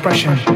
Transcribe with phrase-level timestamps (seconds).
[0.00, 0.49] expression.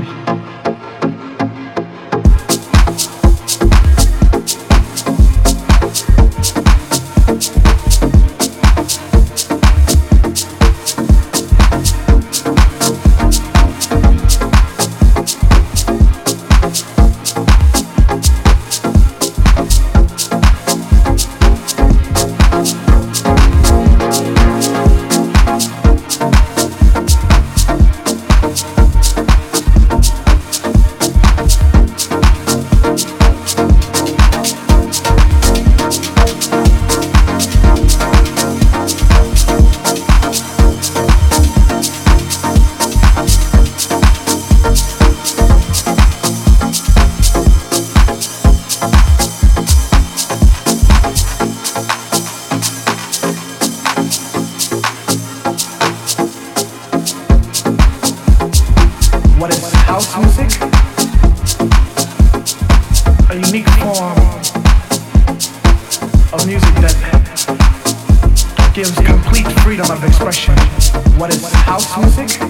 [71.24, 72.43] What is house music?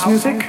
[0.00, 0.47] House music?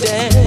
[0.00, 0.43] dance.